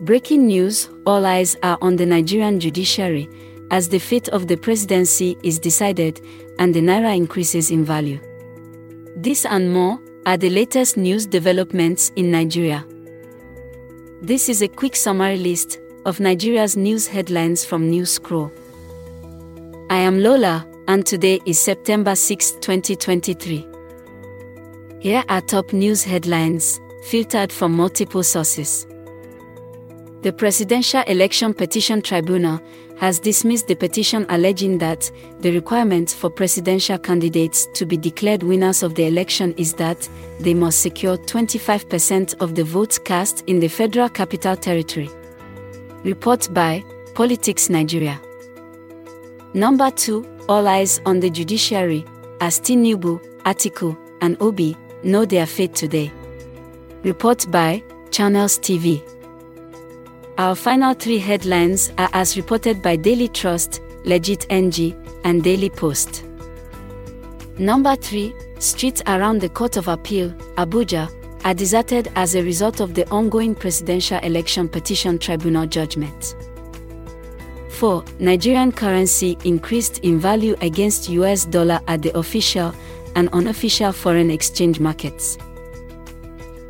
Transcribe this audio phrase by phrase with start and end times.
[0.00, 3.28] Breaking news All eyes are on the Nigerian judiciary
[3.70, 6.22] as the fate of the presidency is decided
[6.58, 8.18] and the naira increases in value.
[9.14, 12.82] This and more are the latest news developments in Nigeria.
[14.22, 18.50] This is a quick summary list of Nigeria's news headlines from News Scroll.
[19.90, 23.66] I am Lola, and today is September 6, 2023.
[25.00, 28.86] Here are top news headlines, filtered from multiple sources.
[30.22, 32.60] The Presidential Election Petition Tribunal
[32.98, 35.10] has dismissed the petition alleging that
[35.40, 40.06] the requirement for presidential candidates to be declared winners of the election is that
[40.38, 45.08] they must secure 25% of the votes cast in the Federal Capital Territory.
[46.04, 46.84] Report by
[47.14, 48.20] Politics Nigeria.
[49.54, 52.04] Number 2 All eyes on the judiciary,
[52.42, 56.12] as Tinubu, Atiku, and Obi know their fate today.
[57.04, 59.02] Report by Channels TV.
[60.40, 66.24] Our final three headlines are as reported by Daily Trust, Legit NG, and Daily Post.
[67.58, 71.10] Number 3 Streets around the Court of Appeal, Abuja,
[71.44, 76.34] are deserted as a result of the ongoing Presidential Election Petition Tribunal judgment.
[77.68, 78.02] 4.
[78.18, 82.74] Nigerian currency increased in value against US dollar at the official
[83.14, 85.36] and unofficial foreign exchange markets.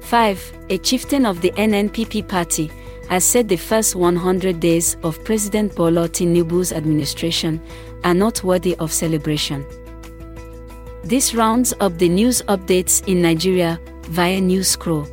[0.00, 0.58] 5.
[0.70, 2.68] A chieftain of the NNPP party
[3.11, 7.61] has said the first 100 days of President Bola Tinubu's administration
[8.05, 9.66] are not worthy of celebration.
[11.03, 15.08] This rounds up the news updates in Nigeria via News Scroll.